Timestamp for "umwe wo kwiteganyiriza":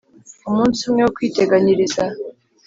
0.87-2.03